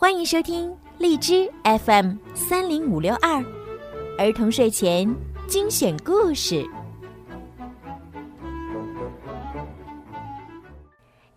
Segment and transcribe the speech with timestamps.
[0.00, 3.44] 欢迎收听荔枝 FM 三零五六二
[4.16, 5.12] 儿童睡前
[5.48, 6.64] 精选故事。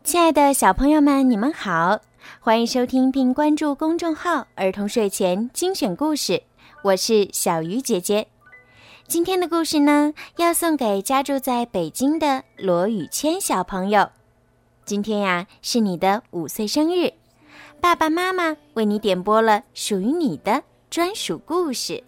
[0.04, 2.02] 亲爱的小朋友们，你们好，
[2.40, 6.44] 欢迎收听并关注公众号“儿童睡前精选故事”，
[6.86, 8.28] 我是小鱼姐姐。
[9.08, 14.12] 今天的故事呢，要送给家住在北京的罗宇谦小朋友。
[14.86, 17.14] 今天呀，是你的五岁生日，
[17.82, 22.02] 爸爸妈妈为你点播了属于你的专属故事。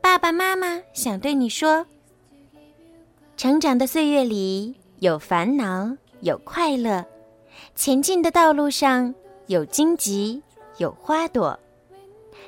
[0.00, 1.84] 爸爸妈妈想对你说：
[3.36, 7.04] 成长的岁月里有烦恼，有快乐；
[7.74, 9.12] 前进的道路上
[9.48, 10.40] 有荆棘，
[10.76, 11.58] 有花朵；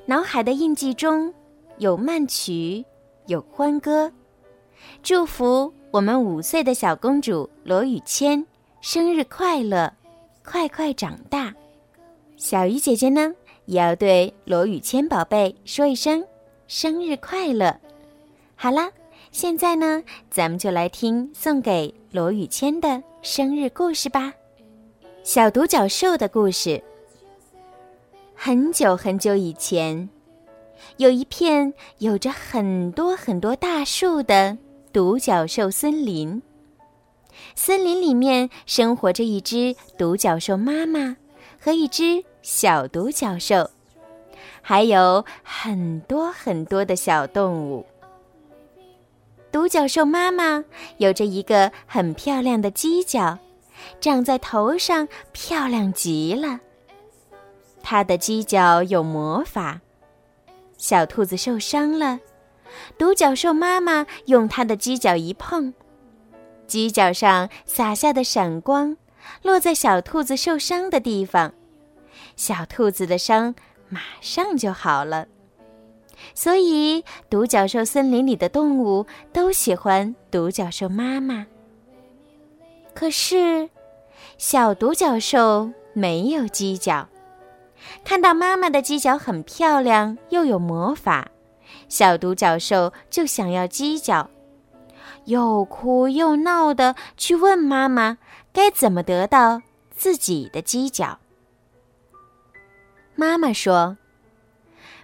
[0.07, 1.35] 脑海的印记中
[1.79, 2.85] 有慢曲，
[3.27, 4.11] 有欢歌。
[5.03, 8.47] 祝福我们五岁的小公主罗雨谦。
[8.81, 9.93] 生日快乐，
[10.45, 11.53] 快快长大！
[12.45, 13.33] 小鱼姐姐呢，
[13.65, 16.23] 也要对罗宇谦宝贝说一声
[16.69, 17.75] 生日快乐。
[18.55, 18.93] 好啦，
[19.33, 24.35] 现在呢，咱们就来听送给罗宇谦的生日故事吧。
[25.23, 26.85] 小独角兽的故事。
[28.35, 30.07] 很久很久以前，
[30.99, 34.59] 有一片有着很多很多大树的
[34.93, 36.43] 独角兽森林。
[37.55, 41.17] 森林里面生活着一只独角兽妈妈
[41.59, 43.71] 和一只小独角兽，
[44.61, 47.87] 还有很多很多的小动物。
[49.51, 50.63] 独角兽妈妈
[50.99, 53.39] 有着一个很漂亮的犄角，
[53.99, 56.61] 长在头上，漂亮极了。
[57.83, 59.81] 它的犄角有魔法，
[60.77, 62.21] 小兔子受伤了，
[62.99, 65.73] 独角兽妈妈用它的犄角一碰。
[66.69, 68.99] 犄角上洒下的闪光，
[69.41, 71.55] 落在小兔子受伤的地方，
[72.37, 73.55] 小兔子的伤
[73.89, 75.27] 马上就好了。
[76.35, 81.47] 所以，独角兽森林里的动物都喜欢独角兽妈妈。
[82.95, 83.69] 可是，
[84.39, 87.09] 小独角兽没有犄角，
[88.05, 91.29] 看到妈妈的犄角很漂亮又有魔法，
[91.89, 94.31] 小独角兽就想要犄角。
[95.27, 98.19] 又哭又闹的去问妈妈
[98.53, 101.19] 该怎么得到自己的犄角。
[103.17, 103.97] 妈妈说：“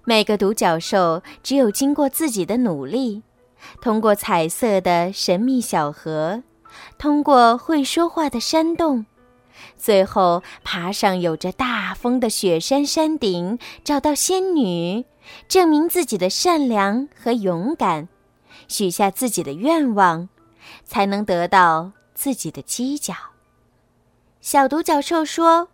[0.05, 3.23] 每个独角兽只有经过自己的努力，
[3.81, 6.43] 通过彩色的神秘小河，
[6.99, 9.07] 通过会说话的山洞，
[9.77, 15.05] 最后爬上有着大风的雪山山顶，找到仙女，
[15.47, 18.09] 证明自己的善良和勇敢。”
[18.67, 20.29] 许下自己的愿望，
[20.85, 23.15] 才能得到自己的犄角。
[24.41, 25.69] 小独角兽说：“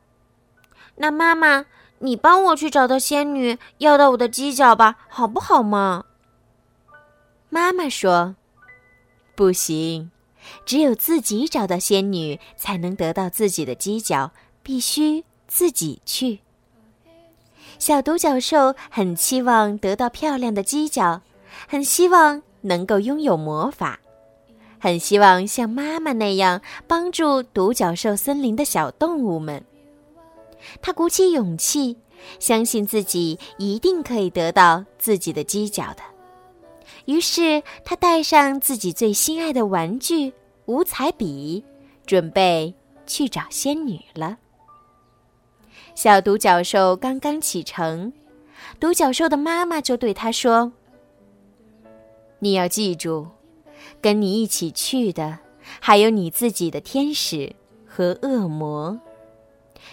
[0.96, 1.66] 那妈妈，
[1.98, 6.04] 你帮我去找到仙女，要到我的犄角吧，好不好嘛？”
[7.50, 8.36] 妈妈说
[9.34, 10.10] ：“不行，
[10.64, 16.40] 只有自己找到仙女，才能得到自己的犄角，必须自己去。”
[17.78, 21.22] 小独角兽很期望得到漂亮的犄角，
[21.68, 22.42] 很希望。
[22.62, 24.00] 能够拥有魔法，
[24.80, 29.64] 很希望像妈妈那样帮助独角兽森林的小动物们。
[30.80, 31.96] 他鼓起勇气，
[32.38, 36.02] 相信自己一定可以得到自己的犄角的。
[37.06, 40.32] 于是，他带上自己最心爱的玩具——
[40.66, 41.64] 五彩笔，
[42.04, 42.74] 准备
[43.06, 44.38] 去找仙女了。
[45.94, 48.12] 小独角兽刚刚启程，
[48.80, 50.72] 独角兽的妈妈就对他说。
[52.40, 53.28] 你要记住，
[54.02, 55.38] 跟你一起去的
[55.80, 57.54] 还有你自己的天使
[57.86, 59.00] 和恶魔。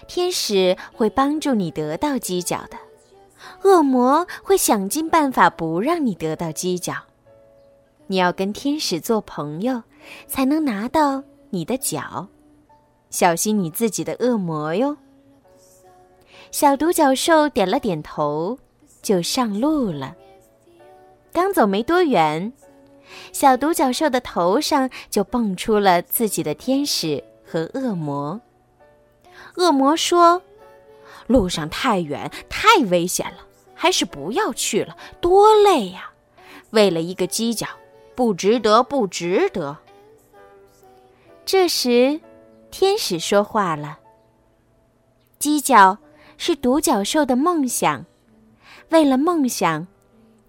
[0.08, 2.78] 天使会帮助你得到犄角的，
[3.64, 6.96] 恶魔会想尽办法不让你得到犄角。
[8.08, 9.84] 你要跟天使做朋友，
[10.28, 12.28] 才能拿到你的角。
[13.10, 14.98] 小心你自己的恶魔哟。
[16.52, 18.58] 小独角兽点了点头，
[19.02, 20.16] 就上路了。
[21.32, 22.52] 刚走没多远，
[23.32, 28.40] 小独角兽的头上就蹦出了自己的天使和恶魔。
[29.56, 30.42] 恶魔说
[31.28, 33.40] ：“路上太远，太危险了，
[33.74, 36.12] 还是不要去了，多累呀！
[36.72, 37.68] 为了一个犄角，
[38.16, 39.78] 不值得，不值得。”
[41.46, 42.20] 这时，
[42.72, 44.00] 天使说话了
[45.40, 45.98] ：“犄角
[46.38, 48.06] 是独角兽的梦想，
[48.90, 49.88] 为了梦想。”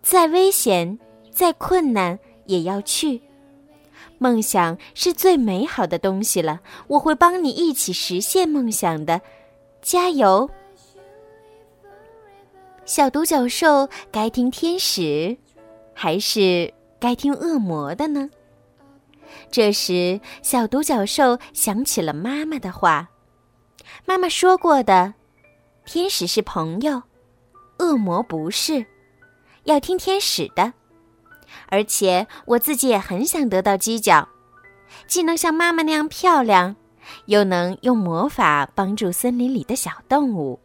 [0.05, 0.99] 再危险、
[1.31, 3.23] 再困难也要去。
[4.25, 9.21] 梦想是最美好的东西了，我会帮你一起实现梦想的，
[9.83, 10.49] 加油！
[12.87, 15.37] 小独角兽该听天使，
[15.93, 18.31] 还是该听恶魔的呢？
[19.51, 23.11] 这时，小独角兽想起了妈妈的话。
[24.07, 25.13] 妈妈说过的
[25.85, 27.03] ：“天使是朋友，
[27.79, 28.87] 恶魔不是，
[29.65, 30.73] 要听天使的。”
[31.69, 34.29] 而且我自己也很想得到犄角，
[35.07, 36.77] 既能像妈妈那样漂亮，
[37.27, 40.61] 又能用魔法帮助森林里的小动物。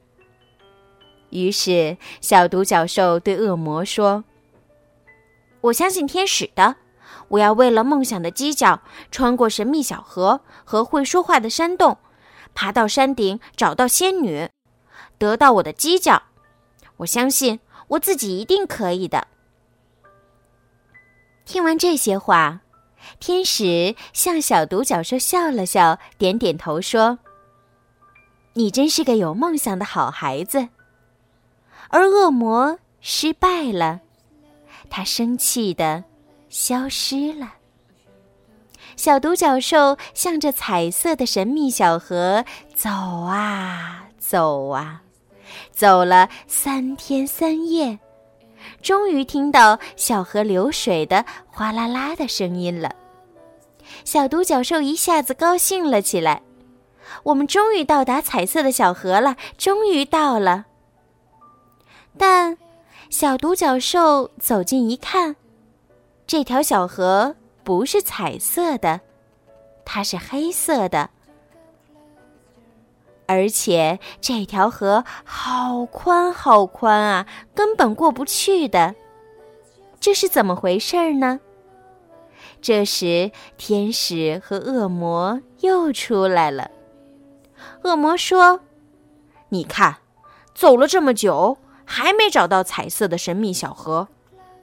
[1.29, 4.23] 于是，小独角兽对恶魔说
[5.61, 6.75] ：“我相信天使的。
[7.29, 8.81] 我要为了梦想的犄角，
[9.11, 11.97] 穿过神秘小河和会说话的山洞，
[12.55, 14.49] 爬到山顶找到仙女，
[15.17, 16.23] 得到我的犄角。
[16.97, 17.59] 我相信
[17.89, 19.27] 我自己一定可以的。”
[21.49, 22.59] 听完这些话，
[23.19, 27.17] 天使向小独角兽笑了笑，点点头说
[28.53, 30.69] ：“你真是个有梦想的好孩子。”
[31.89, 34.01] 而恶魔失败了，
[34.91, 36.03] 他生气的
[36.49, 37.53] 消失了。
[38.95, 45.01] 小独角兽向着彩色的神秘小河走啊走啊，
[45.71, 47.97] 走了三天三夜，
[48.81, 52.95] 终于听到小河流水的哗啦啦的声音了。
[54.05, 56.41] 小独角兽一下子高兴了起来
[57.23, 60.65] ：“我们终于到达彩色的小河了，终于到了。”
[62.17, 62.57] 但
[63.09, 65.35] 小独角兽走近一看，
[66.27, 69.01] 这条小河不是彩色的，
[69.85, 71.09] 它是黑色的，
[73.29, 78.95] 而且这条河好宽好宽啊，根本过不去的。
[79.99, 81.39] 这是怎么回事呢？
[82.59, 86.71] 这时，天使和恶魔又出来了。
[87.83, 88.61] 恶魔说
[89.49, 89.97] ：“你看，
[90.55, 91.59] 走了这么久。”
[91.91, 94.07] 还没找到彩色的神秘小河，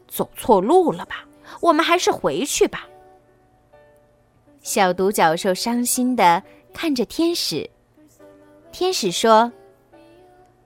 [0.07, 1.25] 走错路了吧？
[1.61, 2.87] 我们还是回去吧。
[4.61, 6.41] 小独角兽伤心的
[6.73, 7.69] 看着天使。
[8.79, 9.51] 天使说：“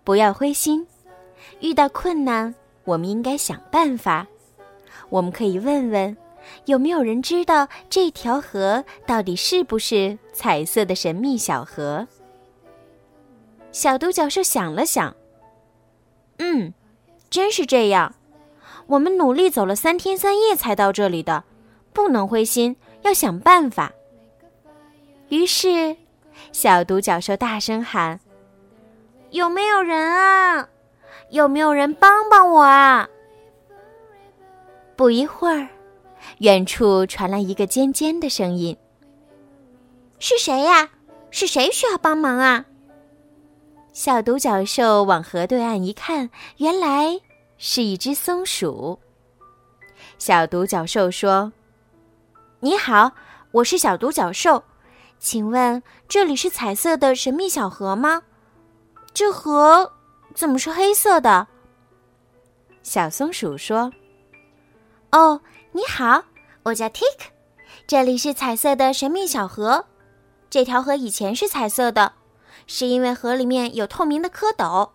[0.03, 0.85] 不要灰心，
[1.61, 2.53] 遇到困难，
[2.83, 4.27] 我们应该想办法。
[5.11, 6.17] 我们可以问问，
[6.65, 12.09] 有没有人知道这条河到底是不是彩色的神秘小河？”
[13.71, 15.15] 小独角兽想了想。
[16.39, 16.75] 嗯，
[17.31, 18.13] 真是这样。
[18.89, 21.45] 我们努力走了三天三夜才到这里的，
[21.93, 23.93] 不能灰心，要想办法。
[25.29, 25.97] 于是，
[26.53, 28.19] 小独角兽大声喊
[29.31, 30.69] ：“有没有人啊？
[31.31, 33.09] 有没有人帮帮我啊？”
[34.97, 35.69] 不一会儿，
[36.39, 38.77] 远处传来一个尖尖的声音
[40.19, 40.91] ：“是谁呀？
[41.31, 42.67] 是谁需要帮忙啊？”
[43.93, 47.21] 小独角兽往河对岸一看，原来
[47.59, 48.99] 是一只松鼠。
[50.19, 51.53] 小独角兽说
[52.61, 53.13] ：“你好，
[53.53, 54.63] 我是小独角兽，
[55.21, 58.23] 请问这里是彩色的神秘小河吗？
[59.13, 59.93] 这河
[60.35, 61.47] 怎么是黑色的？”
[62.83, 63.93] 小松鼠说
[65.13, 66.25] ：“哦，你好，
[66.63, 67.29] 我叫 Tick，
[67.87, 69.85] 这里是彩色的神秘小河，
[70.49, 72.15] 这条河以前是彩色的。”
[72.67, 74.91] 是因为河里面有透明的蝌蚪，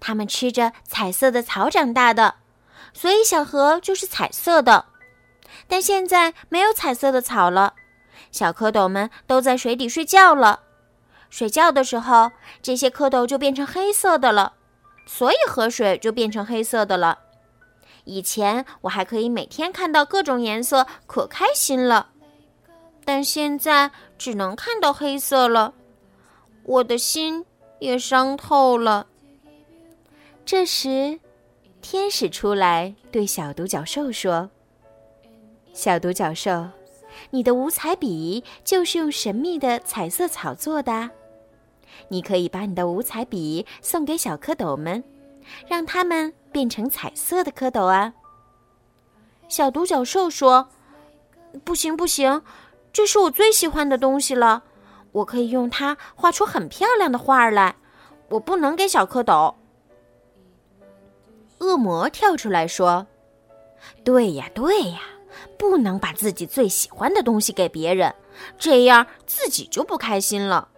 [0.00, 2.34] 它们吃着彩色的草长大的，
[2.92, 4.86] 所以小河就是彩色的。
[5.68, 7.74] 但现在没有彩色的草了，
[8.32, 10.60] 小蝌蚪们都在水底睡觉了。
[11.30, 14.54] 睡觉的时候，这些蝌蚪就变成黑色的了，
[15.06, 17.20] 所以河水就变成黑色的了。
[18.04, 22.08] 以前我还可以每天看到各种颜色，可开心了，
[23.04, 25.74] 但现在只能看到黑色了。
[26.64, 27.44] 我的心
[27.78, 29.06] 也伤透了。
[30.44, 31.20] 这时，
[31.80, 34.50] 天使出来对小独角兽说
[35.72, 36.68] ：“小独角兽，
[37.34, 41.10] 你的五彩笔就是用神秘的彩色草做的。
[42.08, 45.02] 你可以把你的五彩笔送给小蝌蚪们，
[45.66, 48.12] 让它们变成彩色的蝌蚪啊。”
[49.48, 50.68] 小独角兽说
[51.64, 52.42] ：“不行，不行，
[52.92, 54.64] 这是我最喜欢的东西了。”
[55.12, 57.76] 我可以用它画出很漂亮的画来，
[58.30, 59.54] 我不能给小蝌蚪。
[61.58, 63.06] 恶魔跳出来说
[64.04, 65.00] ：“对呀，对呀，
[65.58, 68.14] 不能把自己最喜欢的东西给别人，
[68.58, 70.68] 这样自己就不开心了。”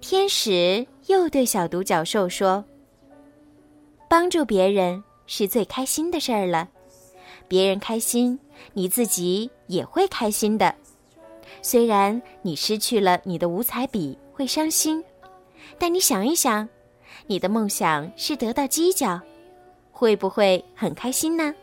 [0.00, 2.64] 天使又对小独角兽说
[4.08, 6.68] ：“帮助别人是最开心的事儿了，
[7.48, 8.38] 别人开心，
[8.74, 10.74] 你自己也会开心的。”
[11.62, 15.02] 虽然你失去了你的五彩笔会伤心，
[15.78, 16.68] 但你想一想，
[17.26, 19.18] 你的梦想是得到犄角，
[19.90, 21.54] 会不会很开心呢？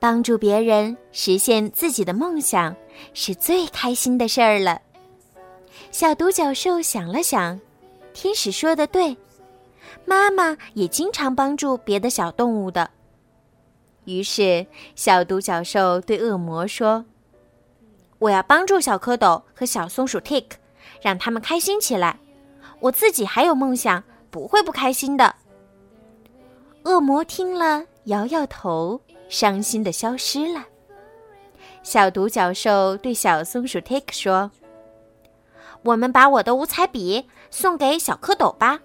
[0.00, 2.74] 帮助别人实现自己的梦想
[3.12, 4.80] 是最开心的事儿了。
[5.92, 7.60] 小独角兽想了想，
[8.14, 9.14] 天使说的对，
[10.06, 12.90] 妈妈也经常帮助别的小动物的。
[14.06, 14.66] 于是，
[14.96, 17.04] 小独角兽对恶魔说
[18.18, 20.46] ：“我要帮助小蝌蚪和小松鼠 Tick，
[21.02, 22.18] 让他们开心起来。
[22.80, 25.34] 我自己还有梦想，不会不开心的。”
[26.84, 28.98] 恶魔听了，摇摇头。
[29.30, 30.66] 伤心的消失了。
[31.82, 34.50] 小独角兽对小松鼠 Tick 说
[35.84, 38.80] ：“我们把我的五彩笔送给小蝌蚪吧，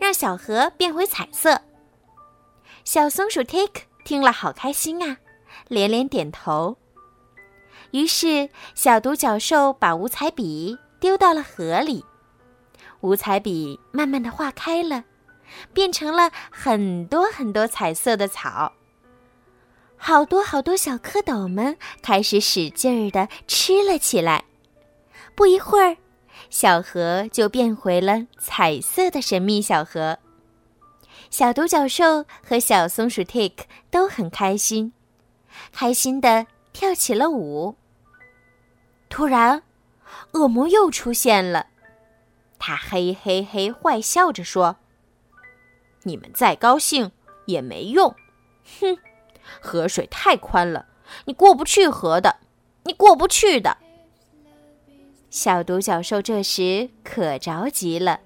[0.00, 1.60] 让小河变回彩色。”
[2.84, 5.18] 小松鼠 Tick 听了好开心啊，
[5.68, 6.78] 连连点头。
[7.90, 12.04] 于是，小独角兽把五彩笔丢到了河里，
[13.00, 15.04] 五彩笔慢慢的化开了，
[15.74, 18.72] 变成了很多很多彩色的草。
[19.96, 24.44] 好多好多小蝌蚪们开始使劲儿的吃了起来，
[25.34, 25.96] 不一会儿，
[26.48, 30.18] 小河就变回了彩色的神秘小河。
[31.28, 34.92] 小独角兽和小松鼠 Tik 都很开心，
[35.72, 37.76] 开心的跳起了舞。
[39.08, 39.62] 突然，
[40.32, 41.66] 恶魔又出现了，
[42.58, 44.76] 他嘿嘿嘿坏笑着说
[46.04, 47.10] ：“你们再高兴
[47.46, 48.14] 也没用，
[48.78, 48.96] 哼！”
[49.66, 50.86] 河水太宽了，
[51.24, 52.36] 你过不去河的，
[52.84, 53.76] 你过不去的。
[55.28, 58.20] 小独角兽这时可着急了，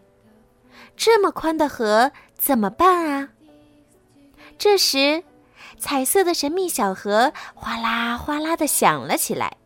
[0.96, 3.30] 这么宽的河怎么办啊？
[4.58, 5.24] 这时，
[5.78, 9.56] 彩色的神秘小河哗啦哗啦的响了起来，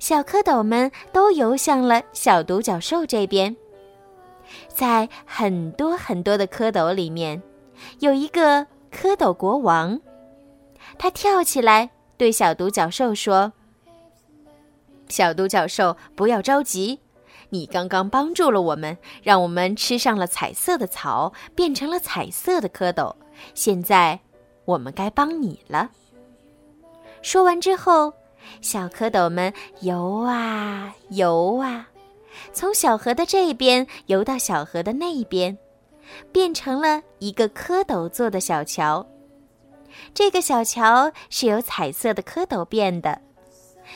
[0.00, 3.56] 小蝌蚪们都游向了小独角兽这边。
[4.68, 7.40] 在很多很多的蝌蚪里面，
[8.00, 10.00] 有一个蝌蚪国王。
[10.98, 13.52] 他跳起来，对小独角兽说
[15.08, 17.00] ：“小独角兽，不要着急，
[17.48, 23.14] 你刚刚帮助了我们，让我们吃上了彩色的草，变成了彩色的蝌蚪。
[23.54, 24.20] 现在，
[24.64, 25.90] 我们该帮你了。”
[27.22, 28.12] 说完之后，
[28.60, 31.88] 小蝌蚪们游啊游啊，
[32.52, 35.56] 从小河的这边游到小河的那边，
[36.32, 39.06] 变成了一个蝌蚪做的小桥。
[40.14, 43.20] 这个小桥是由彩色的蝌蚪变的，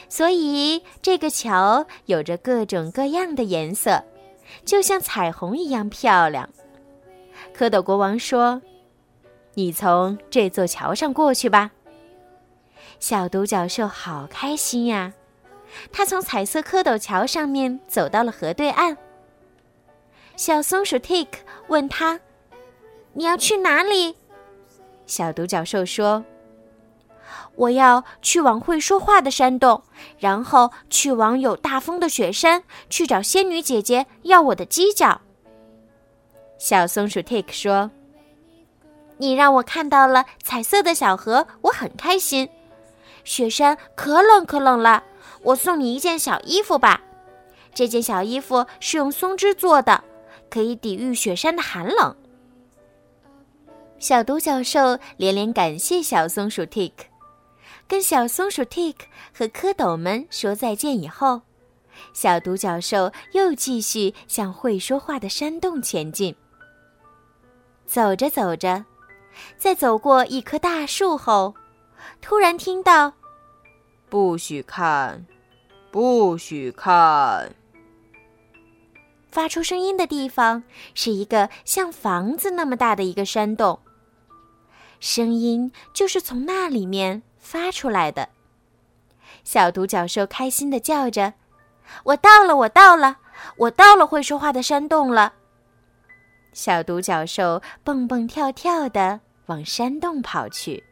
[0.09, 4.03] 所以这个桥有着各种各样的颜色，
[4.65, 6.49] 就像彩虹一样漂亮。
[7.57, 8.63] 蝌蚪国王说
[9.55, 11.71] ：“你从这座桥上过去吧。”
[13.01, 15.13] 小独角兽好开心呀，
[15.93, 18.97] 它从彩色蝌蚪桥上面走到了河对岸。
[20.37, 21.29] 小松鼠 Tick
[21.69, 22.19] 问他
[23.15, 24.17] ：“你要去哪里？”
[25.07, 26.25] 小独角兽说
[27.57, 29.83] ：“我要去往会说话的山洞，
[30.19, 35.21] 然后去往有大风的雪山，去找仙女姐姐要我的犄角。”
[36.59, 37.91] 小松鼠 Tick 说
[39.19, 42.49] ：“你让我看到了彩色的小河，我很开心。
[43.25, 45.03] 雪山可冷可冷了，
[45.43, 47.01] 我送你一件小衣服吧。
[47.75, 50.03] 这件小衣服是用松枝做的，
[50.49, 52.17] 可以抵御雪山的寒冷。”
[54.05, 56.93] 小独角兽连连感谢小松鼠 Tick，
[57.89, 58.97] 跟小松鼠 Tick
[59.33, 61.41] 和蝌蚪们说再见以后，
[62.13, 66.37] 小独角兽又继续向会说话的山洞前进。
[67.87, 68.85] 走着走着，
[69.57, 71.55] 在走过一棵大树后，
[72.21, 73.11] 突然听到
[74.11, 75.25] “不许看，
[75.91, 77.55] 不许看”。
[79.33, 83.81] 发出声音的地方是一个像房子那么大的一个山洞。
[85.07, 88.31] 声音就是从那里面发出来的。
[89.45, 91.35] 小独角兽开心的叫着
[92.05, 93.19] ：“我到了，我到了，
[93.59, 95.35] 我到了会说话的山洞了！”
[96.55, 100.83] 小独角兽蹦蹦跳跳的往山洞跑去。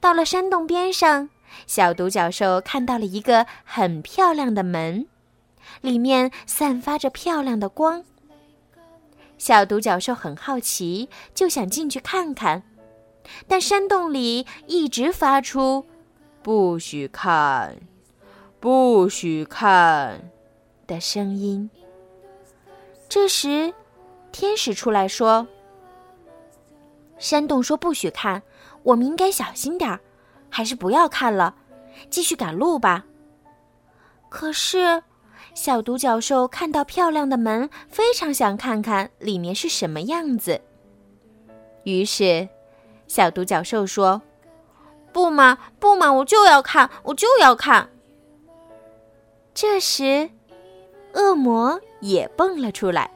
[0.00, 1.28] 到了山洞边上，
[1.66, 5.06] 小独角兽看到了一个很漂亮的门，
[5.82, 8.02] 里面散发着漂亮的光。
[9.36, 12.62] 小独角兽很好奇，就想进去看看。
[13.46, 15.86] 但山洞里一直发出
[16.42, 17.76] “不许看，
[18.58, 20.30] 不许看”
[20.86, 21.70] 的声音。
[23.08, 23.74] 这时，
[24.32, 25.46] 天使出来说
[27.18, 28.42] ：“山洞说不许看，
[28.82, 30.00] 我们应该小心点儿，
[30.48, 31.56] 还是不要看了，
[32.08, 33.04] 继续赶路吧。”
[34.30, 35.02] 可是，
[35.54, 40.60] 小独角兽看到漂亮的门，非常想看看里面是什么样子。
[41.82, 42.48] 于是，
[43.10, 44.22] 小独角兽说
[45.12, 47.90] ：“不嘛，不嘛，我就要看，我就要看。”
[49.52, 50.30] 这时，
[51.14, 53.10] 恶魔也蹦了出来：“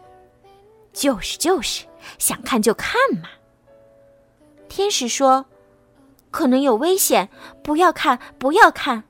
[0.92, 1.84] 就是就是，
[2.18, 3.28] 想看就看嘛。”
[4.68, 5.46] 天使说
[6.32, 7.28] ：“可能有危险，
[7.62, 9.04] 不要看，不要看。”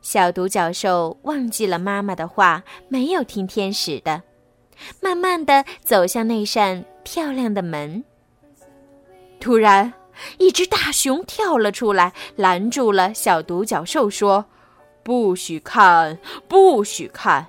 [0.00, 4.22] 小独角兽忘记了妈妈的话，没有听天使的，
[5.02, 8.02] 慢慢的走向那扇漂亮的门。
[9.42, 9.92] 突然，
[10.38, 14.44] 一只大熊跳了出来，拦住了小独角兽，说
[15.02, 17.48] ：“不许看，不许看！”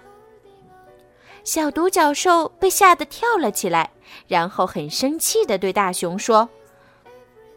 [1.45, 3.91] 小独角兽被吓得跳了起来，
[4.27, 6.49] 然后很生气的对大熊说：“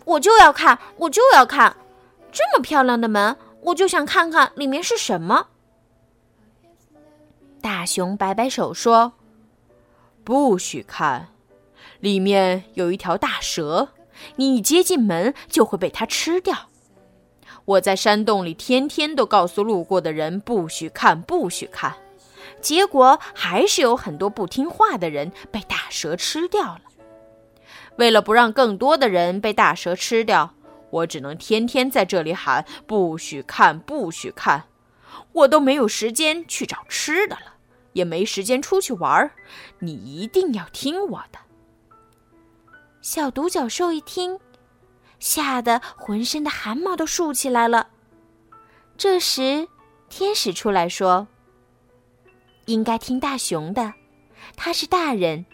[0.05, 1.75] 我就要看，我就要看，
[2.31, 5.47] 这么漂亮的门！”我就想看看里面是什么。
[7.63, 9.15] 大熊摆摆手说
[10.23, 11.29] ：“不许看，
[12.01, 13.89] 里面有一条大蛇，
[14.37, 16.71] 你一接近门就会被它吃掉。
[17.65, 21.95] 我在山洞里天天都告诉路过的人不许看，不许看，
[22.61, 26.81] 结果还是有很多不听话的人被大蛇吃掉了。
[27.97, 30.53] 为了不让更多的人被大蛇吃掉。”
[30.89, 34.67] 我只能天天在这里喊“不许看，不许看”，
[35.33, 37.57] 我都没有时间去找吃的了，
[37.93, 39.33] 也没时间出去玩儿。
[39.81, 41.41] 你一定要听我的。
[43.07, 44.37] 小独角兽一听，
[45.21, 47.87] 吓得浑身的汗毛都竖起来了。
[48.99, 49.69] 这时，
[50.09, 51.29] 天使出来说
[52.67, 53.95] ：“应该听大熊的，
[54.57, 55.47] 他是大人，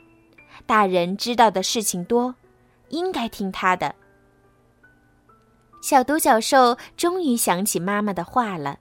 [0.64, 2.34] 大人知道的事情多，
[2.88, 3.94] 应该听他的。”
[5.82, 8.78] 小独角兽终于想起妈妈的话了。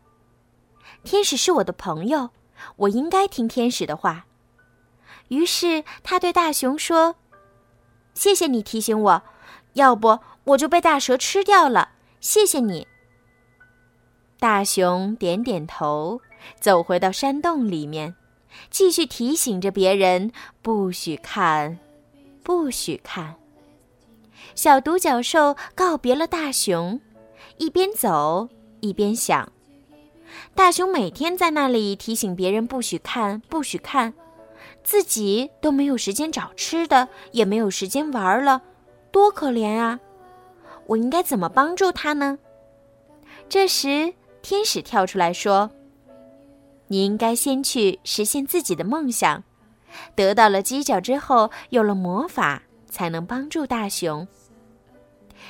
[1.04, 2.30] 天使是我的朋友，
[2.78, 4.28] 我应该听天使的话。
[5.28, 7.18] 于是他对大熊说
[8.14, 9.24] ：“谢谢你提醒我，
[9.74, 11.90] 要不我就被大蛇吃掉了。
[12.20, 12.88] 谢谢你。”
[14.40, 16.22] 大熊点点头，
[16.60, 18.16] 走回到山洞里面，
[18.70, 21.78] 继续提醒着别人：“不许看，
[22.44, 23.36] 不许看。”
[24.56, 27.00] 小独角兽告别了大熊，
[27.58, 29.52] 一边走一边想：
[30.56, 34.14] 大熊每天在那里提醒别人不许看，不许看，
[34.84, 38.62] 自己都没有时间找吃的，也没有时间玩了，
[39.12, 40.00] 多可怜啊！
[40.88, 42.38] 我应该怎么帮助他呢？
[43.48, 45.70] 这时，天使跳出来说
[46.88, 49.44] ：“你应该先去实现自己的梦想，
[50.16, 54.28] 得到了犄角之后，有了魔法，才能帮助大熊。”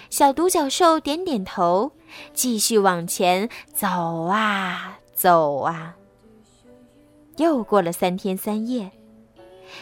[0.09, 1.91] 小独角兽点点头，
[2.33, 3.87] 继续往前走
[4.25, 5.95] 啊走啊。
[7.37, 8.91] 又过了三天三夜，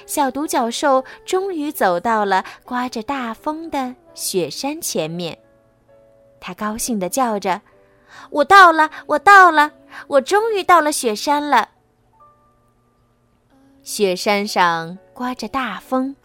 [0.06, 5.38] 小独角兽终于走到了刮着大风的雪山前面。
[6.40, 7.62] 它高兴地叫着
[8.32, 8.90] ：“我到了！
[9.08, 9.72] 我到了！
[10.08, 11.70] 我终于到了雪山了！”
[13.84, 16.16] 雪山上刮着大风。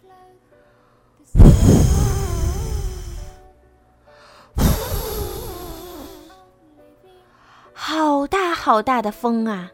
[7.72, 9.70] 好大好大的风啊！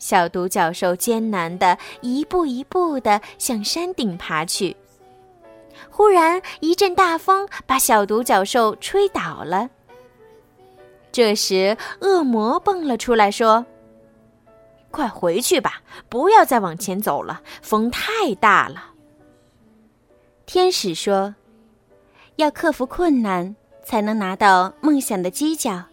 [0.00, 4.76] 小独角兽艰难的一步一步的向山顶爬去。
[5.88, 9.70] 忽然一阵大风把小独角兽吹倒了。
[11.12, 13.66] 这时恶魔蹦了出来，说
[14.90, 18.92] ：“快回去吧，不要再往前走了，风太大了。”
[20.46, 21.34] 天使说
[22.36, 25.84] ：“要克服困难，才能拿到梦想的犄角。”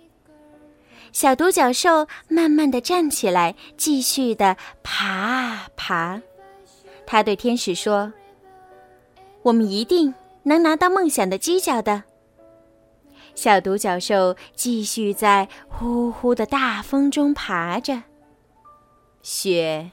[1.18, 6.22] 小独角兽慢慢的站起来，继续的爬啊爬。
[7.08, 8.14] 他对天使说
[9.42, 12.04] ：“我们一定能拿到梦想的犄角的。”
[13.34, 18.04] 小独角兽继续在呼呼的大风中爬着。
[19.24, 19.90] 雪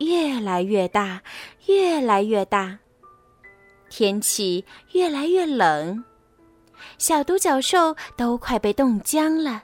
[0.00, 1.22] 越来越大，
[1.68, 2.80] 越来越大。
[3.88, 4.62] 天气
[4.92, 6.04] 越来越冷，
[6.98, 9.62] 小独角兽都快被冻僵了。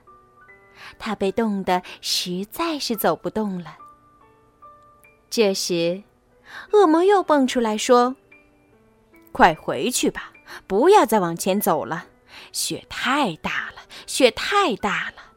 [1.04, 3.76] 他被冻得实在是走不动了。
[5.28, 6.04] 这时，
[6.70, 8.14] 恶魔又蹦出来说
[9.32, 10.32] ：“快回去吧，
[10.68, 12.06] 不要再往前走了，
[12.52, 15.32] 雪太大了，雪太大了。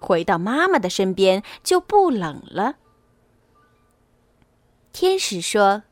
[0.00, 2.76] 回到妈妈的身边就不冷了。”
[4.90, 5.82] 天使说：“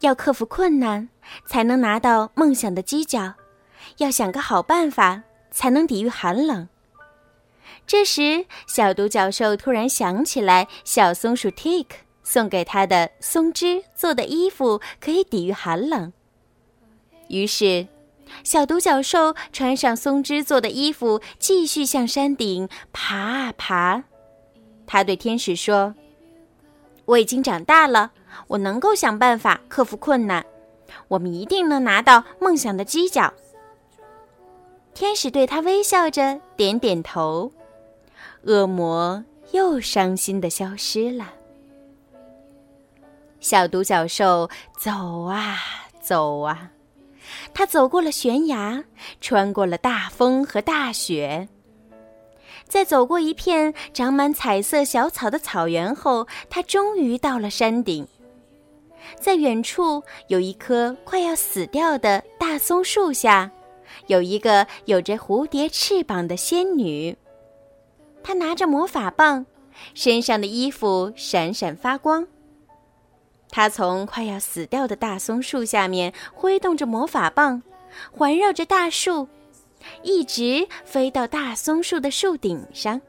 [0.00, 1.10] 要克服困难，
[1.46, 3.34] 才能拿到梦想的犄角；
[3.98, 6.68] 要想个好办法，才能抵御寒冷。”
[7.90, 11.86] 这时，小独角兽突然想起来，小松鼠 Tick
[12.22, 16.12] 送给他的松枝做的衣服可以抵御寒冷。
[17.26, 17.88] 于是，
[18.44, 24.04] 小独角兽穿上松枝做的衣服，继续向山顶爬啊爬。
[24.86, 25.92] 他对天使说
[27.06, 28.12] ：“我已经长大了，
[28.46, 30.46] 我能够想办法克服困难。
[31.08, 33.34] 我们一定能拿到梦想的犄角。”
[34.94, 37.50] 天使对他微笑着，点点头。
[38.44, 39.22] 恶魔
[39.52, 41.34] 又伤心的消失了。
[43.40, 45.56] 小独角兽走啊
[46.00, 46.70] 走啊，
[47.54, 48.84] 它走过了悬崖，
[49.20, 51.48] 穿过了大风和大雪，
[52.66, 58.06] 在走过一片长满彩色小草的草原后，它终于到了山顶。
[59.18, 63.50] 在远处有一棵快要死掉的大松树下，
[64.06, 67.16] 有一个有着蝴蝶翅膀的仙女。
[68.22, 69.46] 他拿着魔法棒，
[69.94, 72.26] 身上的衣服闪闪发光。
[73.48, 77.62] 他从快要死掉的大松树下面挥动着魔法棒，
[78.12, 79.26] 环绕着大树，
[80.02, 83.00] 一直飞到大松树的树顶上。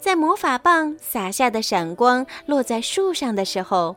[0.00, 3.94] 在魔法棒洒下的闪光落在树上的时候，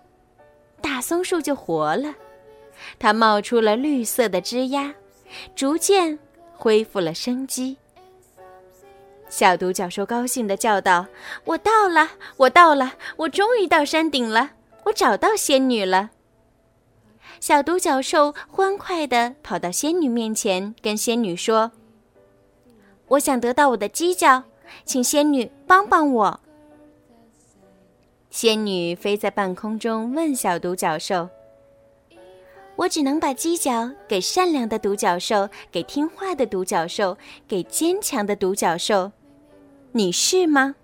[0.82, 2.14] 大松树就活了，
[3.00, 4.94] 它冒出了绿色的枝丫，
[5.56, 6.20] 逐渐
[6.54, 7.78] 恢复了生机。
[9.30, 11.06] 小独角兽高兴地叫道
[11.46, 12.10] ：“我到了！
[12.38, 12.94] 我到了！
[13.18, 14.52] 我终于到山顶了！
[14.86, 16.10] 我找到仙女了！”
[17.40, 21.72] 小独角兽欢快地跑到仙女面前，跟仙女说
[23.10, 24.44] ：“我想得到我的犄角，
[24.84, 26.40] 请仙女帮帮我。”
[28.32, 31.30] 仙女飞在半空中，问小独角兽
[32.76, 39.12] ：“我只能把犄角给善良的独角兽，给听话的独角兽，给坚强的独角兽。”
[39.92, 40.76] 你是吗？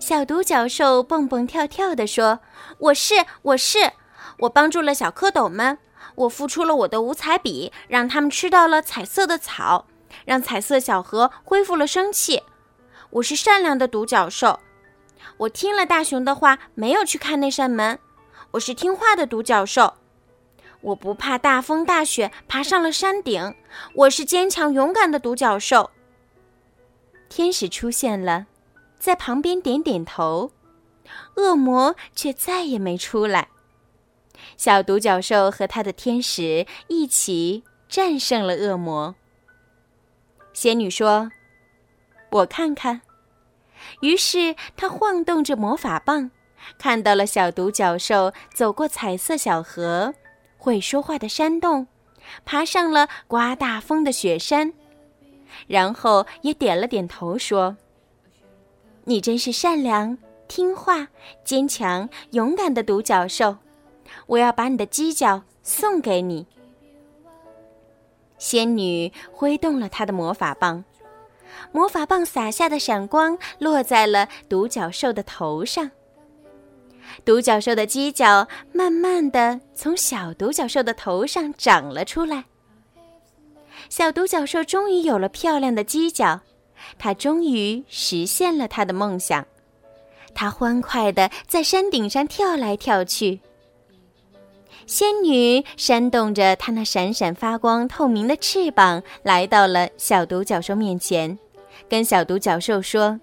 [0.00, 2.40] 小独角兽蹦蹦跳跳地说
[2.78, 3.92] ：“我是，我是，
[4.40, 5.78] 我帮助了小蝌蚪们，
[6.16, 9.86] 我付出了我的五彩笔，让他们吃到了彩色的草，
[10.24, 12.42] 让彩色小河恢复了生气。
[13.10, 14.58] 我是善良的独角兽，
[15.36, 17.96] 我听了大熊的话，没有去看那扇门。
[18.52, 19.94] 我是听话的独角兽，
[20.80, 23.54] 我不怕大风大雪，爬上了山顶。
[23.94, 25.90] 我是坚强勇敢的独角兽。”
[27.34, 28.44] 天使出现了，
[28.98, 30.50] 在旁边点点头，
[31.36, 33.48] 恶魔却再也没出来。
[34.58, 39.14] 小独角兽和他的天使一起战胜了恶魔。
[40.52, 41.30] 仙女说
[42.32, 43.00] ：“我看看。”
[44.02, 46.30] 于是她晃动着魔法棒，
[46.76, 50.12] 看到了小独角兽走过彩色小河，
[50.58, 51.86] 会说话的山洞，
[52.44, 54.74] 爬上了刮大风的雪山。
[55.66, 57.76] 然后也点了点头，说
[59.04, 61.08] ：“你真是善良、听话、
[61.44, 63.56] 坚强、勇敢的独角兽，
[64.26, 66.46] 我要把你的犄角送给你。”
[68.38, 70.84] 仙女挥动了她的魔法棒，
[71.70, 75.92] 魔法棒洒下的闪光落在了独角兽的头上，
[77.24, 82.46] 独角兽的犄角慢慢的从小独角兽的头上长了出来。
[83.88, 86.40] 小独角兽终于有了漂亮的犄角，
[86.98, 89.46] 它终于实现了它的梦想。
[90.34, 93.40] 它欢快地在山顶上跳来跳去。
[94.86, 101.38] 仙女扇动着它那闪闪发光、透明的翅膀，来到了小独角兽面前，
[101.88, 103.20] 跟小独角兽说：“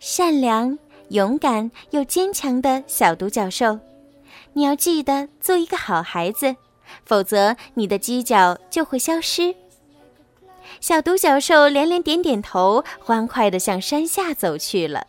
[0.00, 3.78] 善良、勇敢又坚强的小独角兽，
[4.54, 6.56] 你要记得做一个好孩子。”
[7.04, 9.54] 否则，你的犄角就会消失。
[10.80, 15.06] 小独角兽连连点点头，欢快地向山下走去了。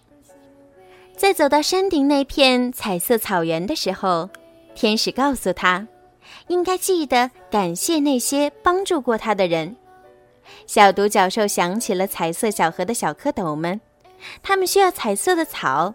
[1.16, 4.30] 在走到山顶那片彩色草原的时候，
[4.76, 5.88] 天使告诉他，
[6.48, 9.76] 应该记得感谢那些帮助过他的人。
[10.68, 13.82] 小独角兽想起了彩色小河的小蝌蚪们，
[14.44, 15.94] 他们需要彩色的草，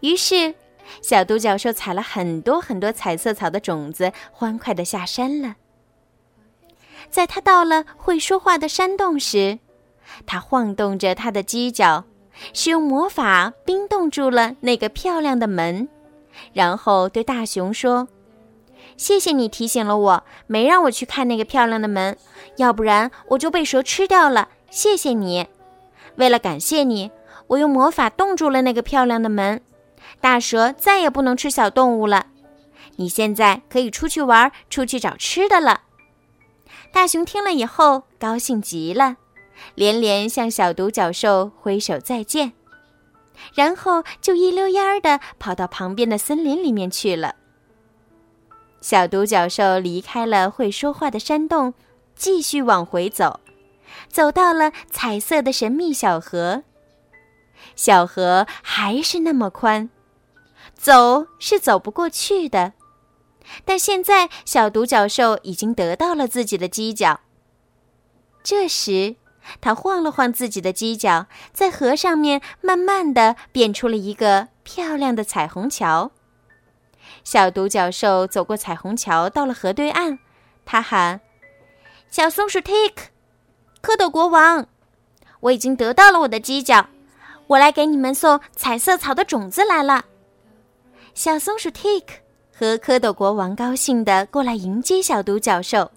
[0.00, 0.54] 于是。
[1.00, 5.56] 小独角兽采了很多很多彩色草的种子，欢快地下山了。
[7.10, 9.58] 在它到了会说话的山洞时，
[10.26, 12.04] 它晃动着它的犄角，
[12.52, 15.88] 使用魔法冰冻住了那个漂亮的门，
[16.52, 18.08] 然后对大熊说
[18.96, 22.16] ：“谢谢你提醒了我，没让我去看那个漂亮的门，
[22.56, 24.48] 要不然我就被蛇吃掉了。
[24.70, 25.46] 谢谢你，
[26.16, 27.10] 为了感谢你，
[27.48, 29.60] 我用魔法冻住了那个漂亮的门。”
[30.20, 32.26] 大蛇再也不能吃小动物了，
[32.96, 35.82] 你现在可以出去玩，出去找吃的了。
[36.92, 39.16] 大熊听了以后高兴极了，
[39.74, 42.52] 连连向小独角兽挥手再见，
[43.54, 47.36] 然后就一溜烟儿的跑到旁边的森林里面去了。
[48.80, 51.72] 小独角兽离开了会说话的山洞，
[52.14, 53.40] 继续往回走，
[54.08, 56.64] 走到了彩色的神秘小河。
[57.76, 59.88] 小河还是那么宽，
[60.82, 62.72] 走是走不过去的。
[63.64, 67.20] 但现在，小独角兽已经得到了自己的犄角。
[68.42, 69.14] 这时，
[69.60, 76.10] 他晃了晃自己的犄角，在河上面慢慢的变出了一个漂亮的彩虹桥。
[77.22, 80.18] 小独角兽走过彩虹桥，到了河对岸，
[80.64, 81.20] 它喊
[82.10, 83.10] ：“小松鼠 Take，
[83.80, 84.66] 蝌蚪国王，
[85.40, 86.88] 我已经得到了我的犄角，
[87.48, 90.06] 我来给你们送彩色草的种子来了。”
[91.14, 92.14] 小松鼠 Take
[92.54, 95.90] 和蝌蚪国王高兴地过来迎接小独角兽，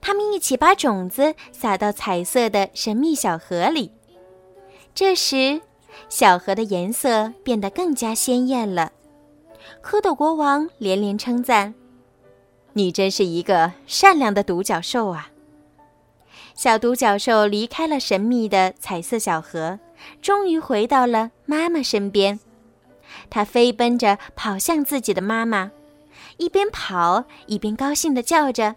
[0.00, 3.92] 他们一起把种子撒到彩色的神秘小河里。
[4.94, 5.60] 这时，
[6.08, 8.92] 小河的颜色变得更加鲜艳了。
[9.82, 11.74] 蝌蚪国王连连称赞
[12.72, 15.30] ：“你真是一个善良的独角兽啊！”
[16.56, 19.78] 小独角兽离开了神秘的彩色小河，
[20.22, 22.40] 终于回到了妈妈身边。
[23.30, 25.70] 它飞奔着跑向自己的妈妈，
[26.36, 28.74] 一边跑一边高兴地叫着：“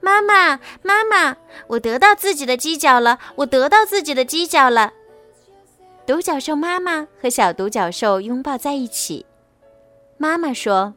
[0.00, 1.36] 妈妈，妈妈，
[1.68, 3.18] 我得到自己的犄角了！
[3.36, 4.94] 我得到自己的犄角了！”
[6.06, 9.26] 独角兽妈妈和小独角兽拥抱在一起。
[10.18, 10.94] 妈妈说：“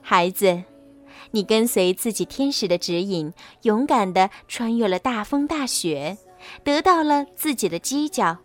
[0.00, 0.62] 孩子，
[1.30, 6.18] 你跟随自己天使的指引，勇敢地穿越了大风大雪，
[6.62, 8.38] 得到了自己的犄角。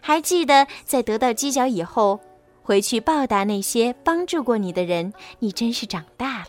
[0.00, 2.20] 还记得在得到犄角以后，
[2.62, 5.12] 回去报答那些帮助过你的人。
[5.38, 6.48] 你真是长大了。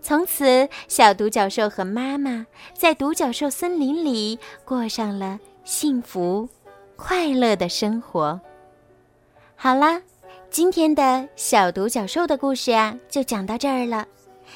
[0.00, 6.48] 从此，小独角兽和妈妈在独角兽森林里过上了幸福、
[6.96, 8.40] 快乐的生活。
[9.56, 10.00] 好啦。”
[10.50, 14.06] 今天的小独角兽的故事呀，就讲到这儿了。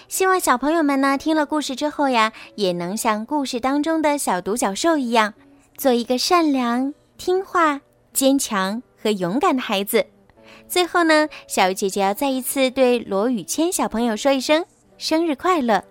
[0.06, 5.34] 希望小朋友们呢，听了故事之后呀，也能像故事当中的小独角兽一样，
[5.76, 7.80] 做一个善良、听话、
[8.12, 10.06] 坚强和勇敢的孩子。
[10.68, 14.64] 最后呢，小鱼姐姐要再一次对罗宇谦小朋友说一声
[14.98, 15.82] 生日快乐！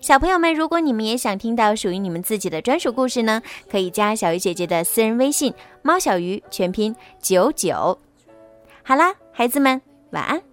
[0.00, 7.96] 小朋友们，如果你们也想听到属于你们自己的专属故事呢，可以加小鱼姐姐的私人微信“猫小鱼”全拼九九。
[8.82, 10.51] 好啦，孩子们，晚安。